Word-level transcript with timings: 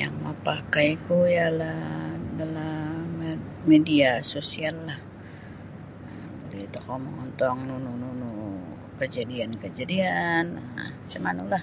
Yang 0.00 0.14
mapakaiku 0.24 1.16
ialah 1.38 1.78
adalah 2.18 2.76
media 3.70 4.10
sosiallah 4.32 4.98
buli 6.50 6.66
tokou 6.74 6.98
mongontong 7.04 7.58
nunu 7.68 8.30
kajadian-kajadian 8.98 10.44
um 10.54 10.76
macam 11.00 11.22
manulah. 11.26 11.62